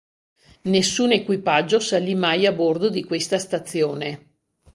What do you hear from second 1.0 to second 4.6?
equipaggio salì mai a bordo di questa stazione.